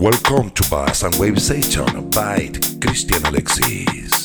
Welcome 0.00 0.48
to 0.52 0.62
Bass 0.70 1.02
and 1.02 1.14
Wave 1.16 1.38
Session 1.38 2.08
by 2.08 2.50
Christian 2.80 3.22
Alexis. 3.26 4.19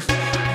brief. 0.00 0.51